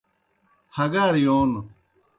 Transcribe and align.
ہگار 0.77 1.13
یون 1.23 1.51